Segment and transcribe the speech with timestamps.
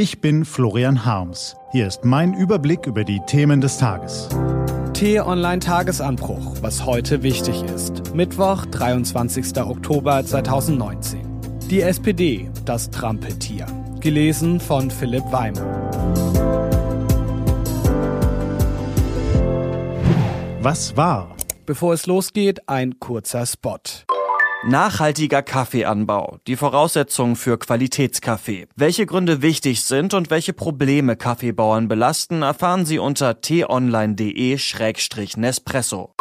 [0.00, 1.56] Ich bin Florian Harms.
[1.72, 4.28] Hier ist mein Überblick über die Themen des Tages.
[4.94, 8.14] T-Online Tagesanbruch, was heute wichtig ist.
[8.14, 9.60] Mittwoch, 23.
[9.60, 11.18] Oktober 2019.
[11.68, 13.66] Die SPD, das Trampeltier.
[13.98, 15.90] Gelesen von Philipp Weimer.
[20.62, 21.34] Was war?
[21.66, 23.80] Bevor es losgeht, ein kurzer Spot.
[24.66, 26.38] Nachhaltiger Kaffeeanbau.
[26.48, 28.66] Die Voraussetzungen für Qualitätskaffee.
[28.74, 36.12] Welche Gründe wichtig sind und welche Probleme Kaffeebauern belasten, erfahren Sie unter t-online.de-nespresso.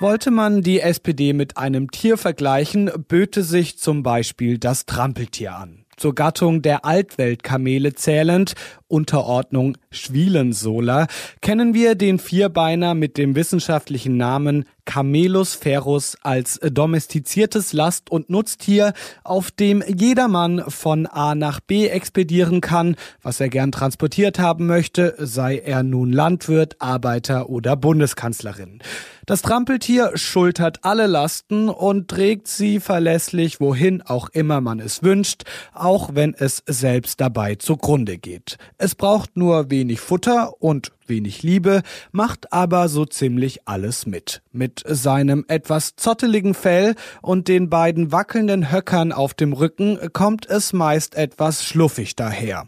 [0.00, 5.84] Wollte man die SPD mit einem Tier vergleichen, böte sich zum Beispiel das Trampeltier an.
[5.96, 8.54] Zur Gattung der Altweltkamele zählend,
[8.88, 11.06] Unterordnung Schwielensola,
[11.42, 18.92] kennen wir den Vierbeiner mit dem wissenschaftlichen Namen Camelus ferus als domestiziertes Last- und Nutztier,
[19.24, 25.14] auf dem jedermann von A nach B expedieren kann, was er gern transportiert haben möchte,
[25.18, 28.80] sei er nun Landwirt, Arbeiter oder Bundeskanzlerin.
[29.24, 35.44] Das Trampeltier schultert alle Lasten und trägt sie verlässlich, wohin auch immer man es wünscht,
[35.72, 38.58] auch wenn es selbst dabei zugrunde geht.
[38.78, 44.42] Es braucht nur wenig Futter und wenig Liebe, macht aber so ziemlich alles mit.
[44.52, 50.72] Mit seinem etwas zotteligen Fell und den beiden wackelnden Höckern auf dem Rücken kommt es
[50.72, 52.66] meist etwas schluffig daher.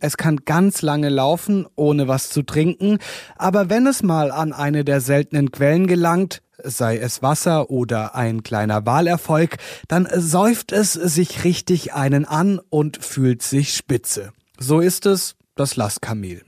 [0.00, 2.98] Es kann ganz lange laufen, ohne was zu trinken,
[3.36, 8.42] aber wenn es mal an eine der seltenen Quellen gelangt, sei es Wasser oder ein
[8.42, 9.56] kleiner Wahlerfolg,
[9.88, 14.32] dann säuft es sich richtig einen an und fühlt sich spitze.
[14.58, 16.42] So ist es das Lastkamel.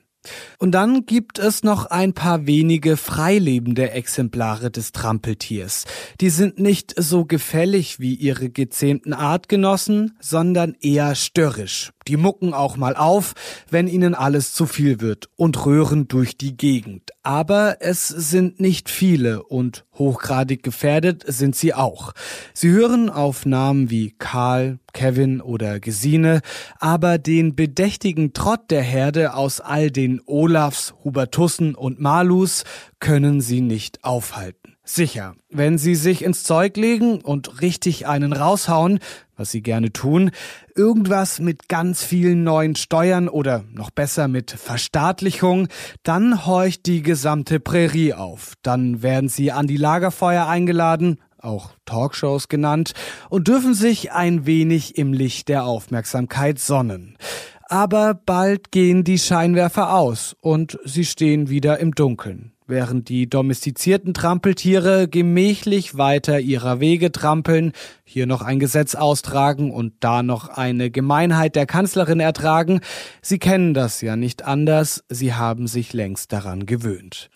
[0.58, 5.84] Und dann gibt es noch ein paar wenige freilebende Exemplare des Trampeltiers.
[6.20, 11.92] Die sind nicht so gefällig wie ihre gezähmten Artgenossen, sondern eher störrisch.
[12.08, 13.34] Die mucken auch mal auf,
[13.70, 17.10] wenn ihnen alles zu viel wird und röhren durch die Gegend.
[17.22, 22.12] Aber es sind nicht viele und hochgradig gefährdet sind sie auch.
[22.54, 26.40] Sie hören auf Namen wie Karl, Kevin oder Gesine,
[26.78, 32.64] aber den bedächtigen Trott der Herde aus all den Olafs, Hubertussen und Malus
[33.00, 34.77] können sie nicht aufhalten.
[34.90, 39.00] Sicher, wenn sie sich ins Zeug legen und richtig einen raushauen,
[39.36, 40.30] was sie gerne tun,
[40.74, 45.68] irgendwas mit ganz vielen neuen Steuern oder noch besser mit Verstaatlichung,
[46.04, 48.54] dann horcht die gesamte Prärie auf.
[48.62, 52.94] Dann werden sie an die Lagerfeuer eingeladen, auch Talkshows genannt,
[53.28, 57.18] und dürfen sich ein wenig im Licht der Aufmerksamkeit sonnen.
[57.64, 64.14] Aber bald gehen die Scheinwerfer aus und sie stehen wieder im Dunkeln während die domestizierten
[64.14, 67.72] Trampeltiere gemächlich weiter ihrer Wege trampeln,
[68.04, 72.80] hier noch ein Gesetz austragen und da noch eine Gemeinheit der Kanzlerin ertragen.
[73.22, 77.30] Sie kennen das ja nicht anders, sie haben sich längst daran gewöhnt.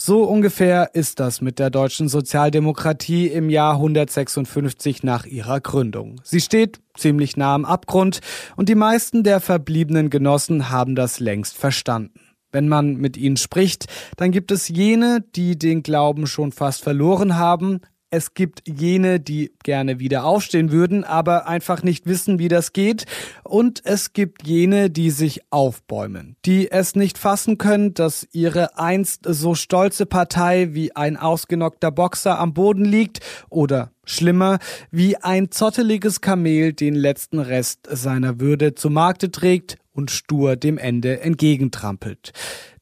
[0.00, 6.20] So ungefähr ist das mit der deutschen Sozialdemokratie im Jahr 156 nach ihrer Gründung.
[6.22, 8.20] Sie steht ziemlich nah am Abgrund
[8.54, 12.27] und die meisten der verbliebenen Genossen haben das längst verstanden.
[12.52, 13.86] Wenn man mit ihnen spricht,
[14.16, 17.80] dann gibt es jene, die den Glauben schon fast verloren haben.
[18.10, 23.04] Es gibt jene, die gerne wieder aufstehen würden, aber einfach nicht wissen, wie das geht.
[23.44, 29.26] Und es gibt jene, die sich aufbäumen, die es nicht fassen können, dass ihre einst
[29.28, 33.20] so stolze Partei wie ein ausgenockter Boxer am Boden liegt
[33.50, 34.58] oder schlimmer,
[34.90, 40.78] wie ein zotteliges Kamel den letzten Rest seiner Würde zu Markte trägt und stur dem
[40.78, 42.30] Ende entgegentrampelt.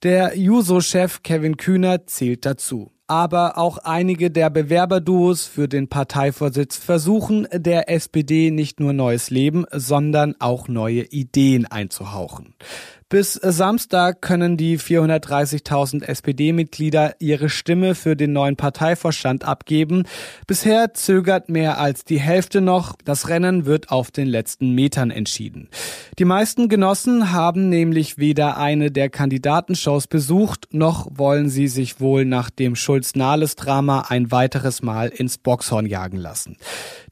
[0.06, 2.92] Der Juso-Chef Kevin Kühner zählt dazu.
[3.08, 9.64] Aber auch einige der Bewerberduos für den Parteivorsitz versuchen, der SPD nicht nur neues Leben,
[9.72, 12.54] sondern auch neue Ideen einzuhauchen.
[13.08, 20.08] Bis Samstag können die 430.000 SPD-Mitglieder ihre Stimme für den neuen Parteivorstand abgeben.
[20.48, 22.96] Bisher zögert mehr als die Hälfte noch.
[23.04, 25.68] Das Rennen wird auf den letzten Metern entschieden.
[26.18, 32.26] Die meisten Genossen haben nämlich weder eine der Kandidatenshows besucht, noch wollen sie sich wohl
[32.26, 36.58] nach dem Schulz-Nahles-Drama ein weiteres Mal ins Boxhorn jagen lassen.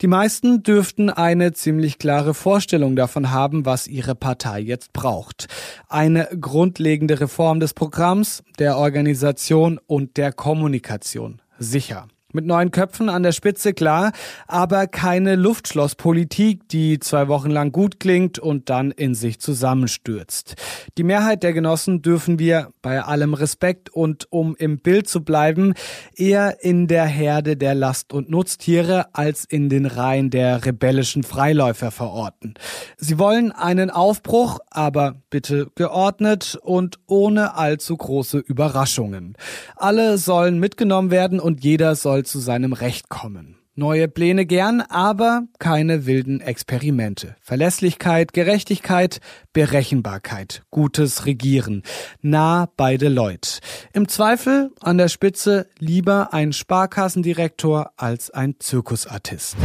[0.02, 5.48] Die meisten dürften eine ziemlich klare Vorstellung davon haben, was ihre Partei jetzt braucht
[5.94, 11.40] eine grundlegende Reform des Programms, der Organisation und der Kommunikation.
[11.58, 12.08] Sicher.
[12.34, 14.10] Mit neuen Köpfen an der Spitze klar,
[14.48, 20.56] aber keine Luftschlosspolitik, die zwei Wochen lang gut klingt und dann in sich zusammenstürzt.
[20.98, 25.74] Die Mehrheit der Genossen dürfen wir bei allem Respekt und um im Bild zu bleiben,
[26.16, 31.92] eher in der Herde der Last- und Nutztiere als in den Reihen der rebellischen Freiläufer
[31.92, 32.54] verorten.
[32.96, 39.36] Sie wollen einen Aufbruch, aber bitte geordnet und ohne allzu große Überraschungen.
[39.76, 43.58] Alle sollen mitgenommen werden und jeder soll zu seinem Recht kommen.
[43.76, 47.34] Neue Pläne gern, aber keine wilden Experimente.
[47.40, 49.20] Verlässlichkeit, Gerechtigkeit,
[49.52, 51.82] Berechenbarkeit, gutes Regieren.
[52.22, 53.58] Nah beide Leute.
[53.92, 59.56] Im Zweifel an der Spitze lieber ein Sparkassendirektor als ein Zirkusartist.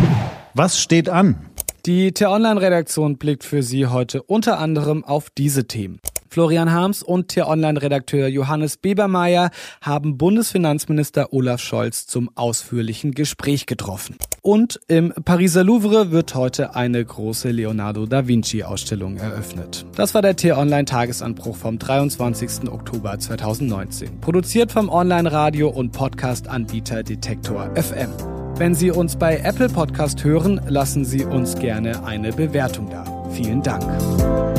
[0.55, 1.45] Was steht an?
[1.85, 5.99] Die T-Online-Redaktion blickt für Sie heute unter anderem auf diese Themen.
[6.29, 9.49] Florian Harms und T-Online-Redakteur Johannes Bebermeier
[9.81, 14.17] haben Bundesfinanzminister Olaf Scholz zum ausführlichen Gespräch getroffen.
[14.41, 19.85] Und im Pariser Louvre wird heute eine große Leonardo da Vinci-Ausstellung eröffnet.
[19.95, 22.69] Das war der T-Online-Tagesanbruch vom 23.
[22.71, 24.21] Oktober 2019.
[24.21, 28.09] Produziert vom Online-Radio- und Podcast-Anbieter Detektor FM.
[28.59, 33.05] Wenn Sie uns bei Apple Podcast hören, lassen Sie uns gerne eine Bewertung da.
[33.31, 34.58] Vielen Dank.